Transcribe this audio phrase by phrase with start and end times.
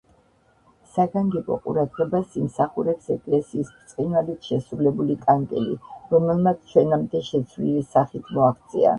[0.93, 5.75] საგანგებო ყურადღებას იმსახურებს ეკლესიის ბრწყინვალედ შესრულებული კანკელი,
[6.15, 8.89] რომელმაც ჩვენამდე შეცვლილი სახით მოაღწია.